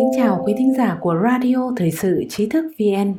Kính 0.00 0.10
chào 0.16 0.42
quý 0.46 0.54
thính 0.58 0.74
giả 0.74 0.98
của 1.00 1.14
Radio 1.22 1.72
Thời 1.76 1.90
sự 1.90 2.24
Trí 2.28 2.48
thức 2.48 2.64
VN. 2.78 3.14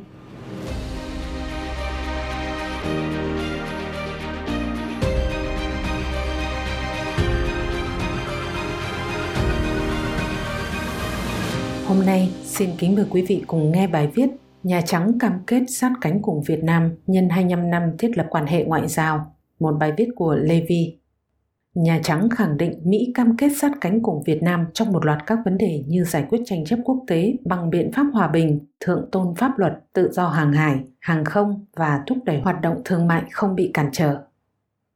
Hôm 11.86 12.06
nay, 12.06 12.30
xin 12.44 12.70
kính 12.78 12.94
mời 12.94 13.04
quý 13.10 13.22
vị 13.28 13.44
cùng 13.46 13.72
nghe 13.72 13.86
bài 13.86 14.08
viết 14.14 14.26
Nhà 14.62 14.80
Trắng 14.80 15.18
cam 15.18 15.32
kết 15.46 15.62
sát 15.68 15.92
cánh 16.00 16.22
cùng 16.22 16.42
Việt 16.46 16.64
Nam 16.64 16.96
nhân 17.06 17.28
25 17.28 17.70
năm 17.70 17.82
thiết 17.98 18.16
lập 18.16 18.26
quan 18.30 18.46
hệ 18.46 18.64
ngoại 18.64 18.88
giao, 18.88 19.36
một 19.60 19.72
bài 19.80 19.92
viết 19.96 20.08
của 20.14 20.34
Levi. 20.34 21.01
Nhà 21.74 22.00
Trắng 22.02 22.28
khẳng 22.30 22.56
định 22.56 22.80
Mỹ 22.84 23.12
cam 23.14 23.36
kết 23.36 23.48
sát 23.56 23.72
cánh 23.80 24.02
cùng 24.02 24.22
Việt 24.22 24.42
Nam 24.42 24.66
trong 24.74 24.92
một 24.92 25.04
loạt 25.04 25.18
các 25.26 25.38
vấn 25.44 25.58
đề 25.58 25.84
như 25.86 26.04
giải 26.04 26.26
quyết 26.28 26.40
tranh 26.44 26.64
chấp 26.64 26.78
quốc 26.84 27.04
tế 27.06 27.34
bằng 27.44 27.70
biện 27.70 27.92
pháp 27.92 28.06
hòa 28.12 28.28
bình, 28.28 28.60
thượng 28.80 29.08
tôn 29.12 29.34
pháp 29.34 29.58
luật, 29.58 29.72
tự 29.92 30.10
do 30.12 30.28
hàng 30.28 30.52
hải, 30.52 30.76
hàng 31.00 31.24
không 31.24 31.66
và 31.76 32.02
thúc 32.06 32.18
đẩy 32.24 32.40
hoạt 32.40 32.60
động 32.60 32.80
thương 32.84 33.06
mại 33.06 33.22
không 33.30 33.54
bị 33.54 33.70
cản 33.74 33.88
trở. 33.92 34.16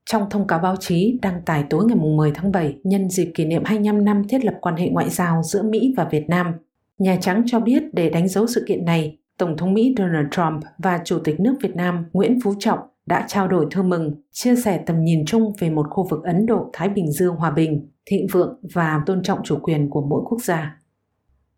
Trong 0.04 0.30
thông 0.30 0.46
cáo 0.46 0.58
báo 0.58 0.76
chí 0.76 1.18
đăng 1.22 1.42
tải 1.42 1.64
tối 1.70 1.84
ngày 1.84 1.96
10 1.96 2.32
tháng 2.34 2.52
7 2.52 2.78
nhân 2.84 3.10
dịp 3.10 3.32
kỷ 3.34 3.44
niệm 3.44 3.62
25 3.64 4.04
năm 4.04 4.28
thiết 4.28 4.44
lập 4.44 4.54
quan 4.60 4.76
hệ 4.76 4.88
ngoại 4.88 5.10
giao 5.10 5.42
giữa 5.42 5.62
Mỹ 5.62 5.94
và 5.96 6.04
Việt 6.04 6.28
Nam, 6.28 6.52
Nhà 6.98 7.16
Trắng 7.20 7.42
cho 7.46 7.60
biết 7.60 7.82
để 7.92 8.10
đánh 8.10 8.28
dấu 8.28 8.46
sự 8.46 8.64
kiện 8.68 8.84
này, 8.84 9.18
Tổng 9.38 9.56
thống 9.56 9.74
Mỹ 9.74 9.94
Donald 9.98 10.26
Trump 10.30 10.62
và 10.78 11.00
Chủ 11.04 11.18
tịch 11.18 11.40
nước 11.40 11.54
Việt 11.62 11.76
Nam 11.76 12.04
Nguyễn 12.12 12.38
Phú 12.44 12.54
Trọng 12.58 12.78
đã 13.06 13.24
trao 13.28 13.48
đổi 13.48 13.66
thư 13.70 13.82
mừng, 13.82 14.14
chia 14.32 14.56
sẻ 14.56 14.82
tầm 14.86 15.04
nhìn 15.04 15.24
chung 15.26 15.52
về 15.58 15.70
một 15.70 15.86
khu 15.90 16.08
vực 16.10 16.24
Ấn 16.24 16.46
Độ-Thái 16.46 16.88
Bình 16.88 17.12
Dương 17.12 17.36
hòa 17.36 17.50
bình, 17.50 17.90
thịnh 18.06 18.26
vượng 18.32 18.60
và 18.74 19.00
tôn 19.06 19.22
trọng 19.22 19.42
chủ 19.44 19.58
quyền 19.62 19.90
của 19.90 20.00
mỗi 20.00 20.22
quốc 20.28 20.38
gia. 20.42 20.80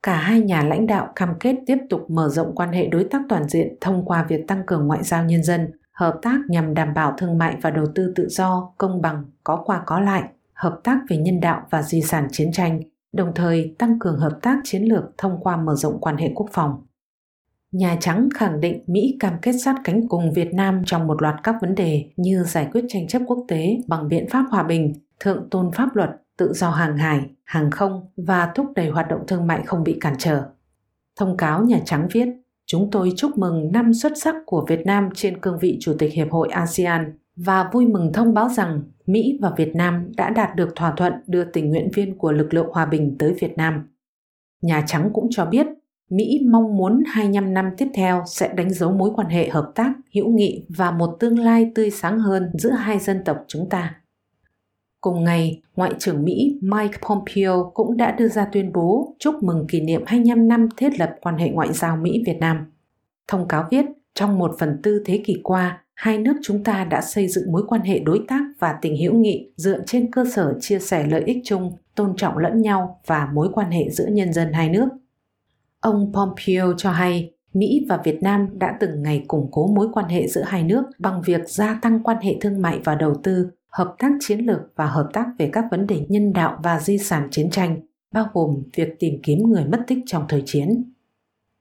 Cả 0.03 0.17
hai 0.17 0.41
nhà 0.41 0.63
lãnh 0.63 0.87
đạo 0.87 1.13
cam 1.17 1.35
kết 1.41 1.57
tiếp 1.67 1.79
tục 1.91 2.11
mở 2.11 2.29
rộng 2.29 2.55
quan 2.55 2.73
hệ 2.73 2.87
đối 2.87 3.05
tác 3.05 3.23
toàn 3.29 3.49
diện 3.49 3.77
thông 3.81 4.05
qua 4.05 4.27
việc 4.29 4.47
tăng 4.49 4.63
cường 4.67 4.87
ngoại 4.87 5.03
giao 5.03 5.25
nhân 5.25 5.43
dân, 5.43 5.71
hợp 5.93 6.19
tác 6.23 6.39
nhằm 6.49 6.75
đảm 6.75 6.95
bảo 6.95 7.15
thương 7.19 7.39
mại 7.39 7.57
và 7.63 7.71
đầu 7.71 7.85
tư 7.95 8.13
tự 8.17 8.29
do, 8.29 8.73
công 8.79 9.03
bằng, 9.03 9.25
có 9.45 9.63
qua 9.65 9.83
có 9.87 10.01
lại, 10.01 10.23
hợp 10.53 10.81
tác 10.85 10.99
về 11.09 11.17
nhân 11.17 11.41
đạo 11.41 11.63
và 11.71 11.83
di 11.83 12.03
sản 12.03 12.29
chiến 12.31 12.53
tranh, 12.53 12.81
đồng 13.13 13.33
thời 13.35 13.75
tăng 13.79 13.99
cường 13.99 14.19
hợp 14.19 14.39
tác 14.43 14.61
chiến 14.65 14.83
lược 14.83 15.05
thông 15.19 15.41
qua 15.41 15.57
mở 15.57 15.75
rộng 15.75 16.01
quan 16.01 16.17
hệ 16.17 16.33
quốc 16.35 16.47
phòng. 16.53 16.87
Nhà 17.73 17.97
Trắng 18.01 18.29
khẳng 18.35 18.61
định 18.61 18.85
Mỹ 18.87 19.17
cam 19.21 19.33
kết 19.43 19.53
sát 19.53 19.77
cánh 19.85 20.09
cùng 20.09 20.33
Việt 20.33 20.55
Nam 20.55 20.83
trong 20.87 21.07
một 21.07 21.23
loạt 21.23 21.35
các 21.43 21.55
vấn 21.61 21.75
đề 21.75 22.11
như 22.17 22.43
giải 22.43 22.69
quyết 22.73 22.85
tranh 22.89 23.07
chấp 23.07 23.23
quốc 23.27 23.45
tế 23.49 23.77
bằng 23.87 24.09
biện 24.09 24.27
pháp 24.31 24.45
hòa 24.51 24.63
bình, 24.63 24.93
thượng 25.21 25.49
tôn 25.51 25.71
pháp 25.73 25.97
luật, 25.97 26.11
tự 26.37 26.53
do 26.53 26.71
hàng 26.71 26.97
hải, 26.97 27.21
hàng 27.45 27.71
không 27.71 28.11
và 28.17 28.53
thúc 28.55 28.67
đẩy 28.77 28.89
hoạt 28.89 29.09
động 29.09 29.21
thương 29.27 29.47
mại 29.47 29.63
không 29.67 29.85
bị 29.85 29.99
cản 30.01 30.15
trở. 30.19 30.43
Thông 31.17 31.37
cáo 31.37 31.65
Nhà 31.65 31.81
Trắng 31.85 32.09
viết, 32.13 32.29
chúng 32.67 32.91
tôi 32.91 33.13
chúc 33.17 33.39
mừng 33.39 33.73
năm 33.73 33.95
xuất 33.95 34.13
sắc 34.17 34.35
của 34.47 34.67
Việt 34.69 34.87
Nam 34.87 35.09
trên 35.15 35.41
cương 35.41 35.59
vị 35.59 35.79
Chủ 35.81 35.95
tịch 35.99 36.13
Hiệp 36.13 36.31
hội 36.31 36.49
ASEAN 36.49 37.19
và 37.37 37.71
vui 37.73 37.87
mừng 37.87 38.13
thông 38.13 38.35
báo 38.35 38.49
rằng 38.49 38.83
Mỹ 39.07 39.39
và 39.43 39.53
Việt 39.57 39.77
Nam 39.77 40.13
đã 40.17 40.31
đạt 40.31 40.57
được 40.57 40.69
thỏa 40.77 40.93
thuận 40.97 41.13
đưa 41.27 41.45
tình 41.45 41.71
nguyện 41.71 41.89
viên 41.95 42.19
của 42.19 42.33
lực 42.33 42.55
lượng 42.55 42.69
hòa 42.73 42.87
bình 42.87 43.17
tới 43.19 43.35
Việt 43.41 43.57
Nam. 43.57 43.89
Nhà 44.63 44.85
Trắng 44.87 45.11
cũng 45.13 45.29
cho 45.31 45.47
biết 45.47 45.67
Mỹ 46.11 46.41
mong 46.51 46.77
muốn 46.77 47.03
25 47.07 47.55
năm 47.55 47.71
tiếp 47.77 47.89
theo 47.95 48.23
sẽ 48.27 48.53
đánh 48.55 48.71
dấu 48.71 48.93
mối 48.93 49.11
quan 49.15 49.29
hệ 49.29 49.49
hợp 49.49 49.73
tác, 49.75 49.93
hữu 50.15 50.29
nghị 50.29 50.65
và 50.69 50.91
một 50.91 51.17
tương 51.21 51.39
lai 51.39 51.71
tươi 51.75 51.91
sáng 51.91 52.19
hơn 52.19 52.51
giữa 52.55 52.71
hai 52.71 52.99
dân 52.99 53.23
tộc 53.25 53.45
chúng 53.49 53.69
ta. 53.69 53.95
Cùng 55.01 55.25
ngày, 55.25 55.63
Ngoại 55.77 55.93
trưởng 55.99 56.25
Mỹ 56.25 56.59
Mike 56.63 56.99
Pompeo 57.09 57.71
cũng 57.75 57.97
đã 57.97 58.13
đưa 58.13 58.29
ra 58.29 58.49
tuyên 58.53 58.73
bố 58.73 59.17
chúc 59.19 59.43
mừng 59.43 59.67
kỷ 59.67 59.81
niệm 59.81 60.03
25 60.07 60.49
năm 60.49 60.69
thiết 60.77 61.01
lập 61.01 61.17
quan 61.21 61.39
hệ 61.39 61.51
ngoại 61.51 61.73
giao 61.73 61.97
Mỹ-Việt 61.97 62.37
Nam. 62.41 62.73
Thông 63.29 63.49
cáo 63.49 63.65
viết, 63.71 63.85
trong 64.15 64.39
một 64.39 64.57
phần 64.59 64.81
tư 64.83 65.03
thế 65.07 65.23
kỷ 65.25 65.41
qua, 65.43 65.85
hai 65.95 66.19
nước 66.19 66.35
chúng 66.43 66.65
ta 66.65 66.85
đã 66.85 67.01
xây 67.01 67.29
dựng 67.29 67.53
mối 67.53 67.63
quan 67.69 67.81
hệ 67.81 67.99
đối 67.99 68.21
tác 68.29 68.43
và 68.59 68.75
tình 68.83 68.97
hữu 68.97 69.15
nghị 69.15 69.51
dựa 69.57 69.79
trên 69.87 70.11
cơ 70.11 70.25
sở 70.35 70.55
chia 70.61 70.79
sẻ 70.79 71.07
lợi 71.11 71.23
ích 71.27 71.39
chung, 71.45 71.73
tôn 71.95 72.17
trọng 72.17 72.39
lẫn 72.39 72.63
nhau 72.63 73.01
và 73.07 73.29
mối 73.33 73.49
quan 73.53 73.71
hệ 73.71 73.91
giữa 73.91 74.07
nhân 74.07 74.33
dân 74.33 74.53
hai 74.53 74.69
nước– 74.69 74.89
Ông 75.89 76.13
Pompeo 76.13 76.73
cho 76.77 76.91
hay 76.91 77.33
Mỹ 77.53 77.87
và 77.89 78.01
Việt 78.05 78.23
Nam 78.23 78.49
đã 78.59 78.77
từng 78.81 79.03
ngày 79.03 79.25
củng 79.29 79.49
cố 79.51 79.67
mối 79.67 79.89
quan 79.93 80.09
hệ 80.09 80.29
giữa 80.29 80.43
hai 80.43 80.63
nước 80.63 80.83
bằng 80.99 81.23
việc 81.23 81.49
gia 81.49 81.79
tăng 81.83 82.03
quan 82.03 82.17
hệ 82.23 82.37
thương 82.41 82.63
mại 82.63 82.81
và 82.85 82.95
đầu 82.95 83.15
tư, 83.23 83.51
hợp 83.69 83.95
tác 83.99 84.11
chiến 84.21 84.41
lược 84.41 84.61
và 84.77 84.87
hợp 84.87 85.09
tác 85.13 85.27
về 85.39 85.51
các 85.53 85.65
vấn 85.71 85.87
đề 85.87 86.07
nhân 86.09 86.33
đạo 86.33 86.59
và 86.63 86.81
di 86.81 86.99
sản 86.99 87.29
chiến 87.31 87.51
tranh, 87.51 87.81
bao 88.13 88.27
gồm 88.33 88.63
việc 88.75 88.97
tìm 88.99 89.15
kiếm 89.23 89.39
người 89.43 89.65
mất 89.65 89.79
tích 89.87 89.99
trong 90.07 90.25
thời 90.29 90.43
chiến. 90.47 90.93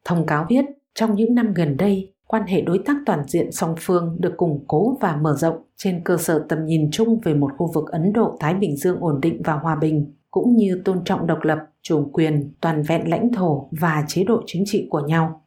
Thông 0.05 0.25
cáo 0.25 0.45
viết, 0.49 0.65
trong 0.95 1.15
những 1.15 1.35
năm 1.35 1.53
gần 1.53 1.77
đây, 1.77 2.13
quan 2.27 2.43
hệ 2.43 2.61
đối 2.61 2.79
tác 2.85 2.97
toàn 3.05 3.23
diện 3.27 3.51
song 3.51 3.75
phương 3.79 4.17
được 4.19 4.37
củng 4.37 4.63
cố 4.67 4.97
và 5.01 5.15
mở 5.15 5.35
rộng 5.37 5.57
trên 5.75 6.01
cơ 6.03 6.17
sở 6.17 6.45
tầm 6.49 6.65
nhìn 6.65 6.89
chung 6.91 7.19
về 7.23 7.33
một 7.33 7.51
khu 7.57 7.71
vực 7.73 7.91
Ấn 7.91 8.13
Độ-Thái 8.13 8.53
Bình 8.53 8.77
Dương 8.77 8.99
ổn 8.99 9.21
định 9.21 9.41
và 9.45 9.53
hòa 9.53 9.75
bình, 9.75 10.13
cũng 10.31 10.55
như 10.55 10.81
tôn 10.85 11.03
trọng 11.03 11.27
độc 11.27 11.39
lập, 11.41 11.59
chủ 11.87 12.09
quyền, 12.13 12.51
toàn 12.61 12.83
vẹn 12.83 13.09
lãnh 13.09 13.31
thổ 13.33 13.67
và 13.71 14.03
chế 14.07 14.23
độ 14.23 14.41
chính 14.45 14.63
trị 14.65 14.87
của 14.89 14.99
nhau. 14.99 15.41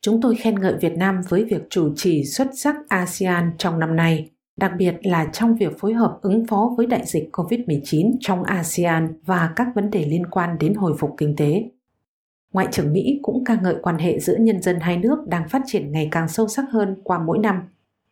Chúng 0.00 0.20
tôi 0.20 0.36
khen 0.36 0.58
ngợi 0.60 0.74
Việt 0.80 0.96
Nam 0.96 1.20
với 1.28 1.44
việc 1.44 1.62
chủ 1.70 1.92
trì 1.96 2.24
xuất 2.24 2.46
sắc 2.54 2.76
ASEAN 2.88 3.52
trong 3.58 3.78
năm 3.78 3.96
nay, 3.96 4.30
đặc 4.56 4.72
biệt 4.78 4.94
là 5.02 5.28
trong 5.32 5.56
việc 5.56 5.78
phối 5.78 5.94
hợp 5.94 6.18
ứng 6.22 6.46
phó 6.46 6.74
với 6.76 6.86
đại 6.86 7.02
dịch 7.06 7.28
COVID-19 7.32 8.12
trong 8.20 8.42
ASEAN 8.42 9.14
và 9.24 9.52
các 9.56 9.66
vấn 9.74 9.90
đề 9.90 10.04
liên 10.04 10.26
quan 10.26 10.58
đến 10.58 10.74
hồi 10.74 10.94
phục 10.98 11.14
kinh 11.18 11.36
tế. 11.36 11.70
Ngoại 12.52 12.66
trưởng 12.70 12.92
Mỹ 12.92 13.18
cũng 13.22 13.44
ca 13.44 13.58
ngợi 13.62 13.76
quan 13.82 13.98
hệ 13.98 14.20
giữa 14.20 14.36
nhân 14.40 14.62
dân 14.62 14.80
hai 14.80 14.96
nước 14.96 15.18
đang 15.26 15.48
phát 15.48 15.62
triển 15.66 15.92
ngày 15.92 16.08
càng 16.10 16.28
sâu 16.28 16.48
sắc 16.48 16.64
hơn 16.70 16.96
qua 17.04 17.18
mỗi 17.18 17.38
năm. 17.38 17.62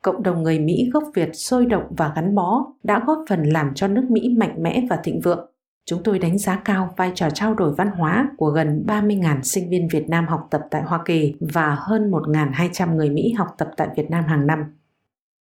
Cộng 0.02 0.22
đồng 0.22 0.42
người 0.42 0.58
Mỹ 0.58 0.90
gốc 0.92 1.04
Việt 1.14 1.30
sôi 1.32 1.66
động 1.66 1.84
và 1.90 2.12
gắn 2.16 2.34
bó 2.34 2.72
đã 2.82 3.02
góp 3.06 3.18
phần 3.28 3.42
làm 3.42 3.74
cho 3.74 3.88
nước 3.88 4.04
Mỹ 4.10 4.28
mạnh 4.38 4.62
mẽ 4.62 4.82
và 4.90 5.00
thịnh 5.04 5.20
vượng 5.20 5.49
Chúng 5.90 6.02
tôi 6.02 6.18
đánh 6.18 6.38
giá 6.38 6.56
cao 6.64 6.94
vai 6.96 7.12
trò 7.14 7.30
trao 7.30 7.54
đổi 7.54 7.74
văn 7.74 7.88
hóa 7.88 8.28
của 8.36 8.50
gần 8.50 8.84
30.000 8.86 9.42
sinh 9.42 9.70
viên 9.70 9.88
Việt 9.88 10.08
Nam 10.08 10.26
học 10.26 10.48
tập 10.50 10.60
tại 10.70 10.82
Hoa 10.82 11.00
Kỳ 11.04 11.34
và 11.40 11.76
hơn 11.80 12.10
1.200 12.10 12.94
người 12.94 13.10
Mỹ 13.10 13.32
học 13.32 13.48
tập 13.58 13.70
tại 13.76 13.88
Việt 13.96 14.10
Nam 14.10 14.24
hàng 14.24 14.46
năm. 14.46 14.58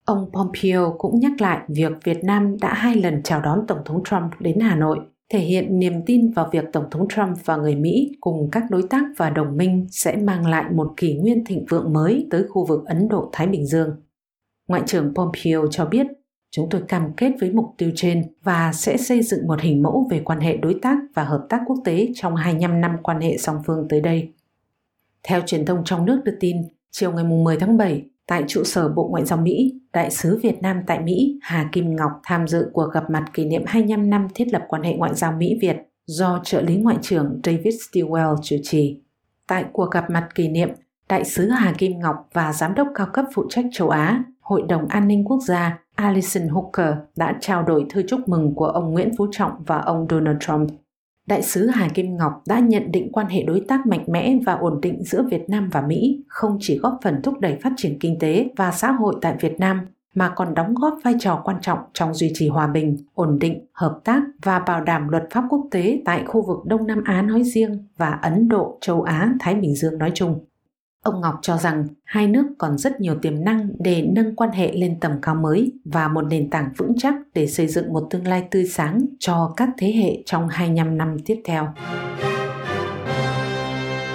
Ông 0.06 0.30
Pompeo 0.34 0.96
cũng 0.98 1.20
nhắc 1.20 1.32
lại 1.42 1.60
việc 1.68 1.92
Việt 2.04 2.24
Nam 2.24 2.58
đã 2.62 2.74
hai 2.74 2.96
lần 2.96 3.24
chào 3.24 3.42
đón 3.42 3.68
Tổng 3.68 3.80
thống 3.86 4.04
Trump 4.04 4.32
đến 4.40 4.60
Hà 4.60 4.76
Nội, 4.76 5.00
thể 5.32 5.40
hiện 5.40 5.80
niềm 5.80 5.94
tin 6.06 6.32
vào 6.32 6.50
việc 6.52 6.66
Tổng 6.74 6.90
thống 6.92 7.08
Trump 7.08 7.38
và 7.46 7.58
người 7.58 7.76
Mỹ 7.76 8.18
cùng 8.22 8.50
các 8.52 8.64
đối 8.70 8.84
tác 8.90 9.04
và 9.18 9.30
đồng 9.30 9.58
minh 9.58 9.88
sẽ 9.92 10.18
mang 10.18 10.48
lại 10.48 10.66
một 10.72 10.94
kỷ 10.98 11.14
nguyên 11.14 11.46
thịnh 11.46 11.66
vượng 11.70 11.94
mới 11.94 12.28
tới 12.32 12.44
khu 12.50 12.66
vực 12.66 12.86
Ấn 12.86 13.08
Độ-Thái 13.08 13.48
Bình 13.48 13.66
Dương. 13.66 13.90
Ngoại 14.68 14.82
trưởng 14.86 15.14
Pompeo 15.16 15.68
cho 15.72 15.86
biết 15.86 16.08
Chúng 16.52 16.70
tôi 16.70 16.82
cam 16.88 17.14
kết 17.18 17.32
với 17.42 17.52
mục 17.52 17.74
tiêu 17.78 17.92
trên 17.96 18.34
và 18.44 18.72
sẽ 18.74 18.98
xây 18.98 19.24
dựng 19.24 19.48
một 19.48 19.62
hình 19.62 19.84
mẫu 19.84 20.08
về 20.12 20.22
quan 20.26 20.40
hệ 20.40 20.58
đối 20.58 20.76
tác 20.82 20.98
và 21.14 21.24
hợp 21.24 21.46
tác 21.50 21.62
quốc 21.68 21.78
tế 21.86 22.08
trong 22.16 22.36
25 22.36 22.82
năm 22.82 22.98
quan 23.04 23.22
hệ 23.22 23.38
song 23.38 23.62
phương 23.66 23.88
tới 23.90 24.02
đây. 24.02 24.34
Theo 25.24 25.42
truyền 25.46 25.66
thông 25.66 25.82
trong 25.86 26.06
nước 26.06 26.22
đưa 26.26 26.36
tin, 26.40 26.58
chiều 26.92 27.12
ngày 27.12 27.24
10 27.24 27.58
tháng 27.58 27.78
7, 27.78 28.06
tại 28.28 28.44
trụ 28.48 28.64
sở 28.64 28.90
Bộ 28.90 29.08
Ngoại 29.08 29.26
giao 29.26 29.40
Mỹ, 29.40 29.80
Đại 29.94 30.12
sứ 30.12 30.40
Việt 30.44 30.62
Nam 30.62 30.82
tại 30.88 31.00
Mỹ 31.00 31.40
Hà 31.42 31.70
Kim 31.72 31.96
Ngọc 31.96 32.12
tham 32.24 32.48
dự 32.48 32.70
cuộc 32.74 32.94
gặp 32.94 33.10
mặt 33.10 33.26
kỷ 33.34 33.46
niệm 33.46 33.64
25 33.68 34.10
năm 34.10 34.28
thiết 34.36 34.48
lập 34.54 34.66
quan 34.68 34.84
hệ 34.84 34.94
ngoại 34.94 35.16
giao 35.16 35.32
Mỹ-Việt 35.32 35.78
do 36.06 36.42
trợ 36.44 36.62
lý 36.62 36.76
Ngoại 36.76 36.98
trưởng 37.02 37.42
David 37.44 37.76
Stilwell 37.76 38.36
chủ 38.44 38.56
trì. 38.64 39.02
Tại 39.48 39.66
cuộc 39.74 39.92
gặp 39.92 40.10
mặt 40.10 40.30
kỷ 40.36 40.48
niệm, 40.48 40.70
Đại 41.10 41.26
sứ 41.26 41.50
Hà 41.50 41.74
Kim 41.78 42.00
Ngọc 42.00 42.16
và 42.34 42.54
Giám 42.54 42.76
đốc 42.76 42.88
cao 42.96 43.08
cấp 43.14 43.26
phụ 43.34 43.46
trách 43.50 43.66
châu 43.72 43.90
Á, 43.90 44.24
Hội 44.42 44.62
đồng 44.70 44.88
An 44.88 45.08
ninh 45.08 45.26
Quốc 45.26 45.40
gia 45.48 45.80
Alison 46.00 46.48
Hooker 46.48 46.94
đã 47.16 47.38
trao 47.42 47.64
đổi 47.64 47.86
thư 47.90 48.04
chúc 48.08 48.30
mừng 48.30 48.56
của 48.56 48.66
ông 48.66 48.92
Nguyễn 48.92 49.12
Phú 49.18 49.28
Trọng 49.32 49.52
và 49.66 49.78
ông 49.78 50.08
Donald 50.10 50.38
Trump. 50.40 50.70
Đại 51.28 51.42
sứ 51.42 51.68
Hà 51.68 51.88
Kim 51.88 52.18
Ngọc 52.18 52.42
đã 52.48 52.60
nhận 52.60 52.92
định 52.92 53.12
quan 53.12 53.28
hệ 53.28 53.44
đối 53.44 53.62
tác 53.68 53.86
mạnh 53.86 54.04
mẽ 54.08 54.38
và 54.46 54.54
ổn 54.54 54.82
định 54.82 55.04
giữa 55.04 55.24
Việt 55.32 55.50
Nam 55.50 55.70
và 55.72 55.82
Mỹ 55.82 56.24
không 56.28 56.58
chỉ 56.62 56.78
góp 56.78 57.00
phần 57.04 57.22
thúc 57.22 57.40
đẩy 57.40 57.58
phát 57.64 57.72
triển 57.78 58.00
kinh 58.00 58.20
tế 58.20 58.50
và 58.58 58.72
xã 58.72 58.92
hội 58.92 59.16
tại 59.22 59.36
Việt 59.40 59.60
Nam 59.60 59.80
mà 60.16 60.30
còn 60.36 60.54
đóng 60.54 60.74
góp 60.76 60.98
vai 61.04 61.16
trò 61.20 61.42
quan 61.44 61.58
trọng 61.62 61.80
trong 61.94 62.14
duy 62.14 62.32
trì 62.34 62.50
hòa 62.50 62.68
bình, 62.68 62.98
ổn 63.14 63.40
định, 63.40 63.66
hợp 63.74 64.00
tác 64.04 64.22
và 64.44 64.60
bảo 64.60 64.84
đảm 64.84 65.10
luật 65.10 65.24
pháp 65.32 65.44
quốc 65.50 65.68
tế 65.72 66.02
tại 66.06 66.24
khu 66.28 66.42
vực 66.48 66.58
Đông 66.66 66.88
Nam 66.88 67.04
Á 67.06 67.22
nói 67.22 67.44
riêng 67.44 67.86
và 67.98 68.10
Ấn 68.10 68.48
Độ, 68.48 68.78
châu 68.82 69.02
Á, 69.02 69.34
Thái 69.40 69.56
Bình 69.56 69.76
Dương 69.76 69.98
nói 69.98 70.12
chung. 70.14 70.40
Ông 71.04 71.22
Ngọc 71.22 71.36
cho 71.42 71.58
rằng 71.58 71.88
hai 72.04 72.28
nước 72.28 72.46
còn 72.58 72.78
rất 72.78 73.02
nhiều 73.02 73.16
tiềm 73.22 73.44
năng 73.44 73.70
để 73.80 74.02
nâng 74.16 74.36
quan 74.36 74.52
hệ 74.52 74.72
lên 74.74 75.00
tầm 75.00 75.12
cao 75.22 75.36
mới 75.36 75.72
và 75.86 76.08
một 76.08 76.22
nền 76.22 76.50
tảng 76.50 76.70
vững 76.78 76.94
chắc 76.98 77.16
để 77.34 77.48
xây 77.48 77.68
dựng 77.68 77.94
một 77.94 78.08
tương 78.10 78.28
lai 78.28 78.44
tươi 78.52 78.66
sáng 78.66 79.06
cho 79.20 79.54
các 79.58 79.70
thế 79.78 79.92
hệ 79.92 80.24
trong 80.26 80.48
25 80.48 80.98
năm 80.98 81.18
tiếp 81.26 81.42
theo. 81.46 81.74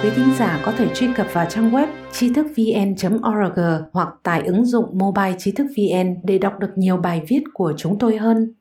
Quý 0.03 0.09
thính 0.15 0.33
giả 0.37 0.61
có 0.65 0.71
thể 0.71 0.87
truy 0.93 1.07
cập 1.15 1.27
vào 1.33 1.45
trang 1.49 1.71
web 1.71 1.87
tri 2.11 2.33
thức 2.33 2.47
vn.org 2.57 3.59
hoặc 3.93 4.09
tải 4.23 4.41
ứng 4.41 4.65
dụng 4.65 4.85
mobile 4.97 5.35
tri 5.37 5.51
thức 5.51 5.67
VN 5.77 6.15
để 6.23 6.37
đọc 6.37 6.59
được 6.59 6.71
nhiều 6.75 6.97
bài 6.97 7.21
viết 7.27 7.43
của 7.53 7.73
chúng 7.77 7.99
tôi 7.99 8.17
hơn. 8.17 8.53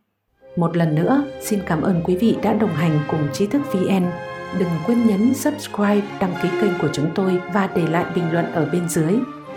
Một 0.56 0.76
lần 0.76 0.94
nữa, 0.94 1.25
xin 1.41 1.61
cảm 1.67 1.82
ơn 1.82 2.03
quý 2.05 2.17
vị 2.17 2.37
đã 2.43 2.53
đồng 2.55 2.75
hành 2.75 2.99
cùng 3.11 3.29
tri 3.32 3.47
thức 3.47 3.62
VN 3.73 4.05
đừng 4.59 4.71
quên 4.87 5.06
nhấn 5.06 5.35
subscribe, 5.35 6.03
đăng 6.21 6.35
ký 6.43 6.49
kênh 6.61 6.79
của 6.83 6.89
chúng 6.93 7.11
tôi 7.15 7.41
và 7.53 7.69
để 7.77 7.87
lại 7.87 8.05
bình 8.15 8.33
luận 8.33 8.53
ở 8.53 8.69
bên 8.73 8.89
dưới. 8.89 9.15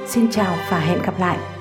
Xin 0.07 0.31
chào 0.31 0.55
và 0.69 0.79
hẹn 0.79 1.01
gặp 1.01 1.19
lại! 1.19 1.56